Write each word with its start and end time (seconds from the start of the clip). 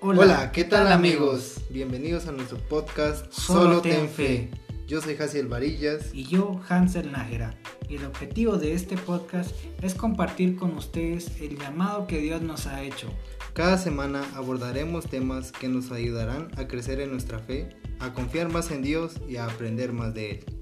Hola, 0.00 0.52
¿qué 0.52 0.62
tal 0.62 0.92
amigos? 0.92 1.56
Bienvenidos 1.70 2.28
a 2.28 2.32
nuestro 2.32 2.56
podcast 2.56 3.32
Solo, 3.32 3.80
ten 3.80 4.08
fe. 4.08 4.48
Yo 4.86 5.00
soy 5.00 5.16
Jaciel 5.16 5.48
Varillas. 5.48 6.14
Y 6.14 6.22
yo, 6.22 6.60
Hansel 6.68 7.10
Nájera. 7.10 7.58
Y 7.88 7.96
el 7.96 8.04
objetivo 8.04 8.58
de 8.58 8.74
este 8.74 8.96
podcast 8.96 9.50
es 9.82 9.96
compartir 9.96 10.54
con 10.54 10.76
ustedes 10.76 11.40
el 11.40 11.58
llamado 11.58 12.06
que 12.06 12.20
Dios 12.20 12.42
nos 12.42 12.68
ha 12.68 12.84
hecho. 12.84 13.08
Cada 13.54 13.76
semana 13.76 14.24
abordaremos 14.36 15.06
temas 15.06 15.50
que 15.50 15.68
nos 15.68 15.90
ayudarán 15.90 16.48
a 16.56 16.68
crecer 16.68 17.00
en 17.00 17.10
nuestra 17.10 17.40
fe, 17.40 17.68
a 17.98 18.12
confiar 18.12 18.52
más 18.52 18.70
en 18.70 18.82
Dios 18.82 19.14
y 19.28 19.36
a 19.36 19.46
aprender 19.46 19.92
más 19.92 20.14
de 20.14 20.30
Él. 20.30 20.57